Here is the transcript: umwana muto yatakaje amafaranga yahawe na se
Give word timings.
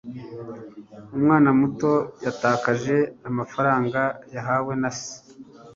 umwana 1.15 1.49
muto 1.59 1.91
yatakaje 2.25 2.95
amafaranga 3.29 4.01
yahawe 4.35 4.73
na 4.81 4.89
se 4.97 5.11